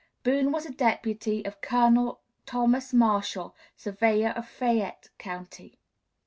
Boone 0.23 0.51
was 0.51 0.65
a 0.65 0.71
deputy 0.73 1.45
of 1.45 1.61
Colonel 1.61 2.21
Thomas 2.47 2.91
Marshall, 2.91 3.55
Surveyor 3.75 4.29
of 4.29 4.47
Fayette 4.47 5.09
County. 5.19 5.77